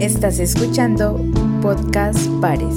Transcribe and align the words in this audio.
Estás 0.00 0.38
escuchando 0.40 1.18
Podcast 1.62 2.28
Pares. 2.38 2.76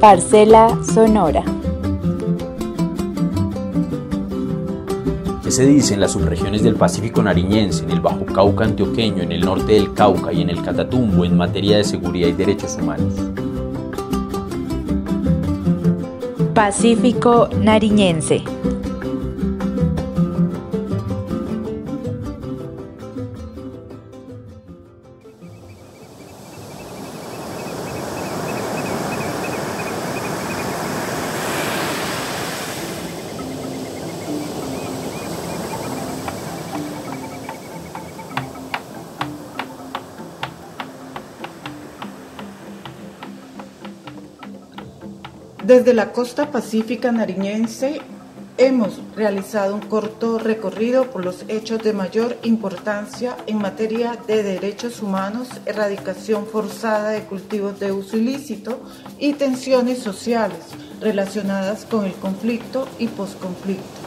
Parcela 0.00 0.82
Sonora. 0.82 1.61
Se 5.52 5.66
dice 5.66 5.92
en 5.92 6.00
las 6.00 6.12
subregiones 6.12 6.62
del 6.62 6.76
Pacífico 6.76 7.22
nariñense, 7.22 7.84
en 7.84 7.90
el 7.90 8.00
Bajo 8.00 8.24
Cauca 8.24 8.64
antioqueño, 8.64 9.22
en 9.22 9.32
el 9.32 9.42
norte 9.42 9.74
del 9.74 9.92
Cauca 9.92 10.32
y 10.32 10.40
en 10.40 10.48
el 10.48 10.62
Catatumbo 10.62 11.26
en 11.26 11.36
materia 11.36 11.76
de 11.76 11.84
seguridad 11.84 12.28
y 12.28 12.32
derechos 12.32 12.78
humanos? 12.80 13.12
Pacífico 16.54 17.50
nariñense. 17.60 18.42
Desde 45.64 45.94
la 45.94 46.10
costa 46.10 46.50
pacífica 46.50 47.12
nariñense 47.12 48.00
hemos 48.58 49.00
realizado 49.14 49.76
un 49.76 49.80
corto 49.80 50.40
recorrido 50.40 51.12
por 51.12 51.24
los 51.24 51.44
hechos 51.46 51.80
de 51.84 51.92
mayor 51.92 52.36
importancia 52.42 53.36
en 53.46 53.58
materia 53.58 54.18
de 54.26 54.42
derechos 54.42 55.00
humanos, 55.02 55.48
erradicación 55.64 56.46
forzada 56.46 57.10
de 57.10 57.22
cultivos 57.22 57.78
de 57.78 57.92
uso 57.92 58.16
ilícito 58.16 58.80
y 59.20 59.34
tensiones 59.34 60.00
sociales 60.00 60.58
relacionadas 61.00 61.84
con 61.84 62.06
el 62.06 62.14
conflicto 62.14 62.88
y 62.98 63.06
posconflicto. 63.06 64.01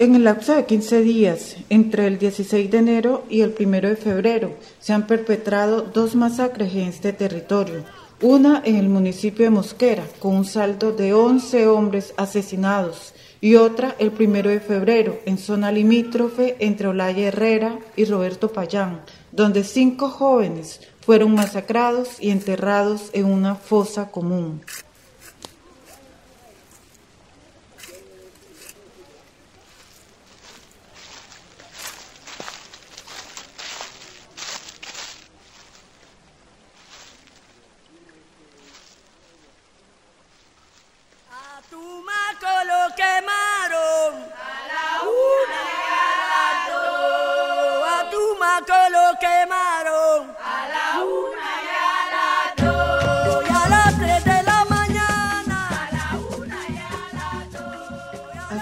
En 0.00 0.14
el 0.14 0.22
lapso 0.22 0.54
de 0.54 0.64
15 0.64 1.00
días, 1.00 1.56
entre 1.70 2.06
el 2.06 2.20
16 2.20 2.70
de 2.70 2.78
enero 2.78 3.24
y 3.28 3.40
el 3.40 3.52
1 3.58 3.80
de 3.80 3.96
febrero, 3.96 4.52
se 4.78 4.92
han 4.92 5.08
perpetrado 5.08 5.82
dos 5.82 6.14
masacres 6.14 6.72
en 6.72 6.82
este 6.82 7.12
territorio. 7.12 7.82
Una 8.22 8.62
en 8.64 8.76
el 8.76 8.88
municipio 8.88 9.46
de 9.46 9.50
Mosquera, 9.50 10.04
con 10.20 10.36
un 10.36 10.44
saldo 10.44 10.92
de 10.92 11.14
11 11.14 11.66
hombres 11.66 12.14
asesinados, 12.16 13.12
y 13.40 13.56
otra 13.56 13.96
el 13.98 14.12
1 14.16 14.48
de 14.48 14.60
febrero, 14.60 15.18
en 15.24 15.36
zona 15.36 15.72
limítrofe 15.72 16.54
entre 16.60 16.86
Olaya 16.86 17.26
Herrera 17.26 17.80
y 17.96 18.04
Roberto 18.04 18.52
Payán, 18.52 19.00
donde 19.32 19.64
cinco 19.64 20.10
jóvenes 20.10 20.80
fueron 21.00 21.34
masacrados 21.34 22.20
y 22.20 22.30
enterrados 22.30 23.10
en 23.14 23.24
una 23.24 23.56
fosa 23.56 24.12
común. 24.12 24.60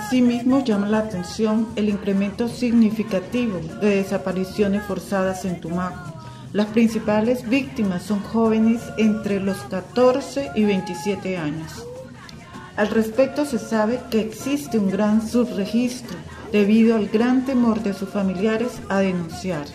Asimismo, 0.06 0.62
llama 0.62 0.86
la 0.86 0.98
atención 0.98 1.66
el 1.74 1.88
incremento 1.88 2.46
significativo 2.46 3.58
de 3.80 3.96
desapariciones 3.96 4.84
forzadas 4.84 5.44
en 5.44 5.60
Tumaco. 5.60 6.14
Las 6.52 6.68
principales 6.68 7.48
víctimas 7.48 8.04
son 8.04 8.20
jóvenes 8.20 8.80
entre 8.98 9.40
los 9.40 9.56
14 9.64 10.52
y 10.54 10.64
27 10.64 11.36
años. 11.36 11.84
Al 12.76 12.86
respecto 12.90 13.44
se 13.44 13.58
sabe 13.58 13.98
que 14.08 14.20
existe 14.20 14.78
un 14.78 14.92
gran 14.92 15.26
subregistro 15.26 16.16
debido 16.52 16.94
al 16.94 17.08
gran 17.08 17.44
temor 17.44 17.82
de 17.82 17.92
sus 17.92 18.08
familiares 18.08 18.80
a 18.88 19.00
denunciar. 19.00 19.66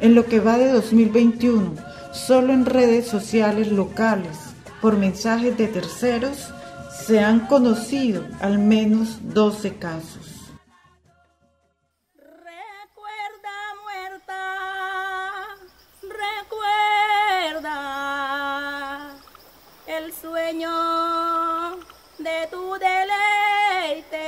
En 0.00 0.16
lo 0.16 0.26
que 0.26 0.40
va 0.40 0.58
de 0.58 0.72
2021, 0.72 1.74
solo 2.12 2.52
en 2.52 2.66
redes 2.66 3.06
sociales 3.06 3.70
locales, 3.70 4.36
por 4.82 4.96
mensajes 4.96 5.56
de 5.56 5.68
terceros, 5.68 6.52
se 7.08 7.18
han 7.20 7.46
conocido 7.46 8.22
al 8.38 8.58
menos 8.58 9.18
12 9.32 9.76
casos. 9.76 10.52
Recuerda 12.14 13.56
muerta, 13.82 15.56
recuerda 17.52 17.74
el 19.86 20.12
sueño 20.12 20.70
de 22.18 22.46
tu 22.50 22.74
deleite 22.74 24.18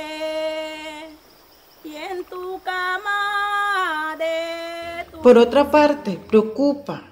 y 1.83 1.95
en 1.95 2.23
tu 2.25 2.59
cama 2.63 4.15
de 4.17 5.05
tu 5.11 5.21
Por 5.21 5.37
otra 5.37 5.69
parte, 5.69 6.17
preocupa 6.27 7.03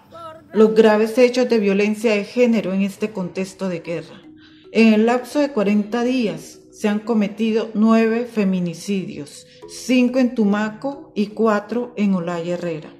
los 0.51 0.73
graves 0.73 1.15
hechos 1.19 1.47
de 1.47 1.59
violencia 1.59 2.13
de 2.13 2.23
género 2.23 2.73
en 2.73 2.81
este 2.81 3.11
contexto 3.11 3.69
de 3.69 3.81
guerra. 3.81 4.28
En 4.71 4.93
el 4.93 5.07
lapso 5.07 5.39
de 5.39 5.51
40 5.51 6.03
días 6.03 6.59
se 6.71 6.87
han 6.87 6.99
cometido 6.99 7.71
nueve 7.73 8.27
feminicidios, 8.31 9.47
cinco 9.67 10.19
en 10.19 10.35
Tumaco 10.35 11.11
y 11.15 11.27
cuatro 11.27 11.91
en 11.97 12.13
Olaya 12.13 12.53
Herrera. 12.53 12.98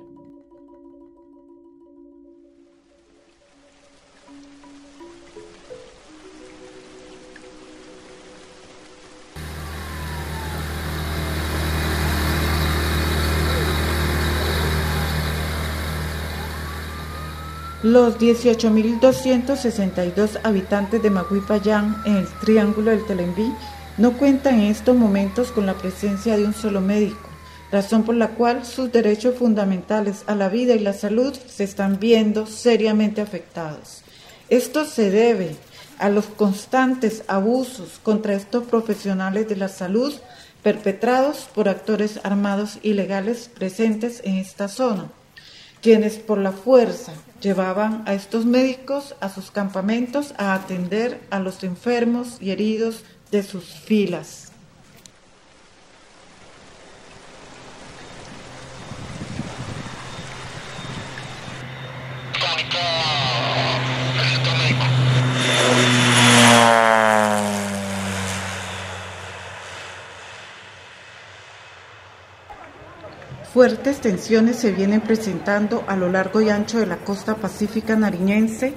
Los 17.81 18.19
18.262 18.19 20.41
habitantes 20.43 21.01
de 21.01 21.09
Maguipayán 21.09 21.95
en 22.05 22.17
el 22.17 22.27
Triángulo 22.41 22.91
del 22.91 23.05
Telembí 23.05 23.53
no 23.97 24.17
cuentan 24.17 24.55
en 24.55 24.65
estos 24.65 24.97
momentos 24.97 25.53
con 25.53 25.65
la 25.65 25.75
presencia 25.75 26.35
de 26.35 26.43
un 26.43 26.53
solo 26.53 26.81
médico, 26.81 27.29
razón 27.71 28.03
por 28.03 28.15
la 28.15 28.31
cual 28.31 28.65
sus 28.65 28.91
derechos 28.91 29.35
fundamentales 29.35 30.25
a 30.27 30.35
la 30.35 30.49
vida 30.49 30.75
y 30.75 30.79
la 30.79 30.91
salud 30.91 31.33
se 31.33 31.63
están 31.63 32.01
viendo 32.01 32.47
seriamente 32.47 33.21
afectados. 33.21 34.01
Esto 34.49 34.83
se 34.83 35.09
debe 35.09 35.55
a 35.99 36.09
los 36.09 36.25
constantes 36.25 37.23
abusos 37.29 38.01
contra 38.03 38.33
estos 38.33 38.65
profesionales 38.65 39.47
de 39.47 39.55
la 39.55 39.69
salud 39.69 40.13
perpetrados 40.63 41.47
por 41.55 41.69
actores 41.69 42.19
armados 42.23 42.77
ilegales 42.83 43.49
presentes 43.57 44.19
en 44.25 44.35
esta 44.35 44.67
zona 44.67 45.13
quienes 45.81 46.17
por 46.17 46.37
la 46.37 46.51
fuerza 46.51 47.13
llevaban 47.41 48.03
a 48.05 48.13
estos 48.13 48.45
médicos 48.45 49.15
a 49.21 49.29
sus 49.29 49.51
campamentos 49.51 50.33
a 50.37 50.53
atender 50.53 51.21
a 51.29 51.39
los 51.39 51.63
enfermos 51.63 52.37
y 52.41 52.51
heridos 52.51 53.03
de 53.31 53.43
sus 53.43 53.65
filas. 53.65 54.48
Fuertes 73.59 73.99
tensiones 73.99 74.55
se 74.55 74.71
vienen 74.71 75.01
presentando 75.01 75.83
a 75.85 75.97
lo 75.97 76.09
largo 76.09 76.39
y 76.39 76.49
ancho 76.49 76.79
de 76.79 76.85
la 76.85 76.95
costa 76.95 77.35
pacífica 77.35 77.97
nariñense 77.97 78.73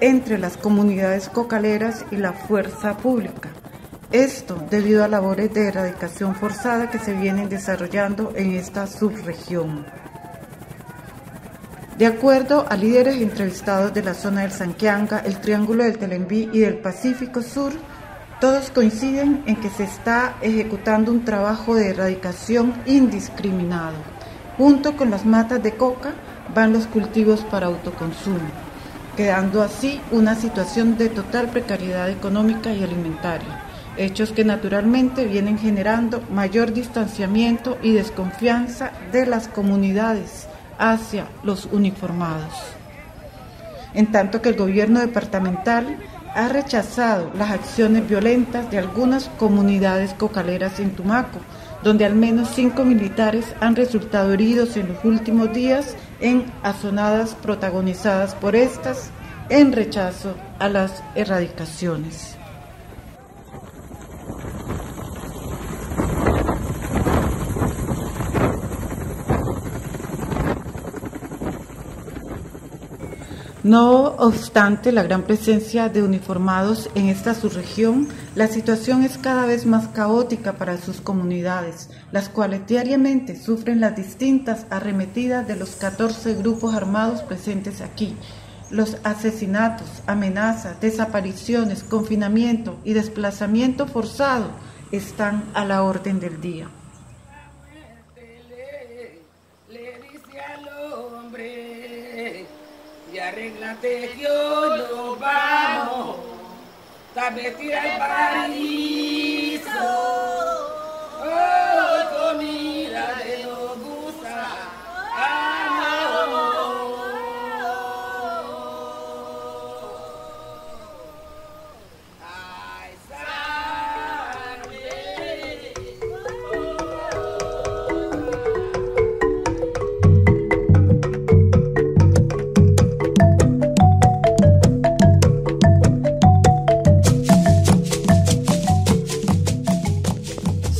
entre 0.00 0.38
las 0.38 0.56
comunidades 0.56 1.28
cocaleras 1.28 2.04
y 2.12 2.16
la 2.16 2.32
fuerza 2.32 2.96
pública. 2.96 3.50
Esto 4.12 4.64
debido 4.70 5.02
a 5.02 5.08
labores 5.08 5.52
de 5.52 5.66
erradicación 5.66 6.36
forzada 6.36 6.90
que 6.90 7.00
se 7.00 7.12
vienen 7.12 7.48
desarrollando 7.48 8.32
en 8.36 8.52
esta 8.52 8.86
subregión. 8.86 9.84
De 11.98 12.06
acuerdo 12.06 12.66
a 12.68 12.76
líderes 12.76 13.16
entrevistados 13.16 13.92
de 13.92 14.04
la 14.04 14.14
zona 14.14 14.42
del 14.42 14.52
Sanquianga, 14.52 15.18
el 15.26 15.40
Triángulo 15.40 15.82
del 15.82 15.98
Telembí 15.98 16.48
y 16.52 16.60
del 16.60 16.78
Pacífico 16.78 17.42
Sur, 17.42 17.72
todos 18.40 18.70
coinciden 18.70 19.42
en 19.46 19.56
que 19.56 19.70
se 19.70 19.82
está 19.82 20.36
ejecutando 20.40 21.10
un 21.10 21.24
trabajo 21.24 21.74
de 21.74 21.88
erradicación 21.88 22.74
indiscriminado. 22.86 24.19
Junto 24.60 24.94
con 24.94 25.10
las 25.10 25.24
matas 25.24 25.62
de 25.62 25.74
coca 25.74 26.12
van 26.54 26.74
los 26.74 26.86
cultivos 26.86 27.40
para 27.50 27.68
autoconsumo, 27.68 28.50
quedando 29.16 29.62
así 29.62 30.02
una 30.10 30.34
situación 30.34 30.98
de 30.98 31.08
total 31.08 31.48
precariedad 31.48 32.10
económica 32.10 32.70
y 32.70 32.84
alimentaria, 32.84 33.62
hechos 33.96 34.32
que 34.32 34.44
naturalmente 34.44 35.24
vienen 35.24 35.58
generando 35.58 36.22
mayor 36.30 36.74
distanciamiento 36.74 37.78
y 37.82 37.92
desconfianza 37.92 38.92
de 39.12 39.24
las 39.24 39.48
comunidades 39.48 40.46
hacia 40.78 41.24
los 41.42 41.64
uniformados. 41.64 42.52
En 43.94 44.12
tanto 44.12 44.42
que 44.42 44.50
el 44.50 44.56
gobierno 44.56 45.00
departamental 45.00 45.96
ha 46.34 46.48
rechazado 46.48 47.30
las 47.36 47.50
acciones 47.50 48.08
violentas 48.08 48.70
de 48.70 48.78
algunas 48.78 49.28
comunidades 49.38 50.14
cocaleras 50.14 50.80
en 50.80 50.90
Tumaco, 50.92 51.40
donde 51.82 52.04
al 52.04 52.14
menos 52.14 52.50
cinco 52.54 52.84
militares 52.84 53.54
han 53.60 53.76
resultado 53.76 54.32
heridos 54.32 54.76
en 54.76 54.88
los 54.88 55.04
últimos 55.04 55.52
días 55.52 55.96
en 56.20 56.44
azonadas 56.62 57.34
protagonizadas 57.34 58.34
por 58.34 58.54
estas 58.54 59.10
en 59.48 59.72
rechazo 59.72 60.34
a 60.58 60.68
las 60.68 61.02
erradicaciones. 61.14 62.39
No 73.62 74.14
obstante 74.16 74.90
la 74.90 75.02
gran 75.02 75.24
presencia 75.24 75.90
de 75.90 76.02
uniformados 76.02 76.88
en 76.94 77.08
esta 77.08 77.34
subregión, 77.34 78.08
la 78.34 78.46
situación 78.46 79.02
es 79.02 79.18
cada 79.18 79.44
vez 79.44 79.66
más 79.66 79.88
caótica 79.88 80.54
para 80.54 80.78
sus 80.78 81.02
comunidades, 81.02 81.90
las 82.10 82.30
cuales 82.30 82.66
diariamente 82.66 83.38
sufren 83.38 83.80
las 83.80 83.94
distintas 83.94 84.64
arremetidas 84.70 85.46
de 85.46 85.56
los 85.56 85.72
14 85.72 86.36
grupos 86.36 86.74
armados 86.74 87.20
presentes 87.20 87.82
aquí. 87.82 88.16
Los 88.70 88.96
asesinatos, 89.04 89.88
amenazas, 90.06 90.80
desapariciones, 90.80 91.82
confinamiento 91.82 92.78
y 92.82 92.94
desplazamiento 92.94 93.86
forzado 93.86 94.52
están 94.90 95.44
a 95.52 95.66
la 95.66 95.82
orden 95.82 96.18
del 96.18 96.40
día. 96.40 96.70
Arréglate 103.18 104.10
que 104.16 104.28
hoy 104.28 104.78
nos 104.78 105.18
vamos, 105.18 106.16
vez 107.34 107.58
tira 107.58 107.92
el 107.92 107.98
paraíso. 107.98 109.70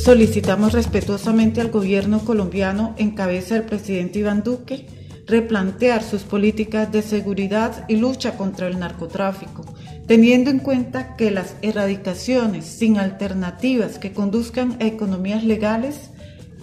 Solicitamos 0.03 0.73
respetuosamente 0.73 1.61
al 1.61 1.69
gobierno 1.69 2.25
colombiano 2.25 2.95
en 2.97 3.11
cabeza 3.11 3.53
del 3.53 3.65
presidente 3.65 4.17
Iván 4.17 4.41
Duque 4.41 4.87
replantear 5.27 6.01
sus 6.01 6.23
políticas 6.23 6.91
de 6.91 7.03
seguridad 7.03 7.85
y 7.87 7.97
lucha 7.97 8.35
contra 8.35 8.65
el 8.65 8.79
narcotráfico, 8.79 9.63
teniendo 10.07 10.49
en 10.49 10.57
cuenta 10.57 11.15
que 11.15 11.29
las 11.29 11.53
erradicaciones 11.61 12.65
sin 12.65 12.97
alternativas 12.97 13.99
que 13.99 14.11
conduzcan 14.11 14.75
a 14.81 14.85
economías 14.85 15.43
legales 15.43 16.09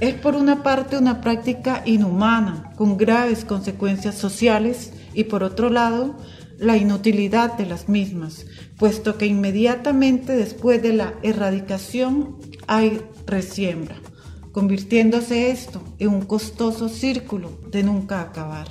es 0.00 0.14
por 0.14 0.34
una 0.34 0.64
parte 0.64 0.98
una 0.98 1.20
práctica 1.20 1.82
inhumana 1.86 2.72
con 2.74 2.96
graves 2.96 3.44
consecuencias 3.44 4.16
sociales 4.16 4.92
y 5.14 5.24
por 5.24 5.44
otro 5.44 5.70
lado 5.70 6.16
la 6.58 6.76
inutilidad 6.76 7.56
de 7.56 7.66
las 7.66 7.88
mismas, 7.88 8.46
puesto 8.76 9.16
que 9.16 9.26
inmediatamente 9.26 10.36
después 10.36 10.82
de 10.82 10.92
la 10.92 11.14
erradicación 11.22 12.36
hay 12.66 13.00
resiembra, 13.26 13.96
convirtiéndose 14.52 15.50
esto 15.50 15.82
en 15.98 16.08
un 16.08 16.22
costoso 16.22 16.88
círculo 16.88 17.50
de 17.70 17.84
nunca 17.84 18.20
acabar. 18.20 18.68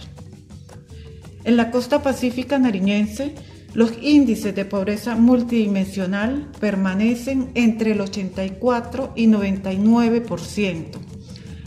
En 1.45 1.55
la 1.55 1.71
costa 1.71 2.03
pacífica 2.03 2.59
nariñense, 2.59 3.35
los 3.73 3.93
índices 4.01 4.53
de 4.53 4.65
pobreza 4.65 5.15
multidimensional 5.15 6.51
permanecen 6.59 7.51
entre 7.53 7.91
el 7.91 8.01
84 8.01 9.13
y 9.15 9.27
99%, 9.27 10.85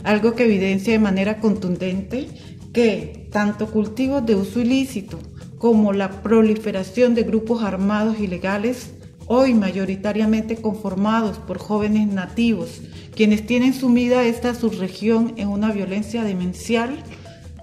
algo 0.03 0.35
que 0.35 0.43
evidencia 0.45 0.93
de 0.93 0.99
manera 0.99 1.39
contundente 1.39 2.27
que 2.73 3.27
tanto 3.31 3.71
cultivos 3.71 4.25
de 4.25 4.35
uso 4.35 4.59
ilícito 4.59 5.19
como 5.61 5.93
la 5.93 6.23
proliferación 6.23 7.13
de 7.13 7.21
grupos 7.21 7.61
armados 7.61 8.19
ilegales 8.19 8.93
hoy 9.27 9.53
mayoritariamente 9.53 10.55
conformados 10.55 11.37
por 11.37 11.59
jóvenes 11.59 12.07
nativos, 12.07 12.81
quienes 13.15 13.45
tienen 13.45 13.75
sumida 13.75 14.23
esta 14.23 14.55
subregión 14.55 15.35
en 15.37 15.49
una 15.49 15.71
violencia 15.71 16.23
demencial, 16.23 16.97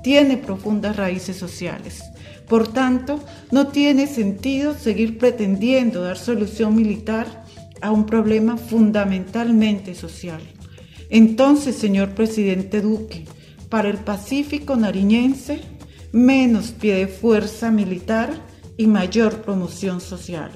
tiene 0.05 0.37
profundas 0.37 0.95
raíces 0.95 1.37
sociales. 1.37 2.05
Por 2.49 2.69
tanto, 2.69 3.19
no 3.51 3.67
tiene 3.67 4.07
sentido 4.07 4.75
seguir 4.75 5.19
pretendiendo 5.19 6.01
dar 6.03 6.19
solución 6.19 6.77
militar 6.77 7.45
a 7.81 7.91
un 7.91 8.07
problema 8.07 8.59
fundamentalmente 8.59 9.97
social. 9.97 10.41
Entonces, 11.11 11.75
señor 11.75 12.11
presidente 12.11 12.81
Duque, 12.81 13.25
para 13.69 13.89
el 13.89 13.99
Pacífico 13.99 14.77
nariñense, 14.77 15.78
menos 16.13 16.71
pie 16.73 16.95
de 16.97 17.09
fuerza 17.09 17.71
militar 17.71 18.31
y 18.77 18.87
mayor 18.87 19.43
promoción 19.43 20.01
social. 20.01 20.51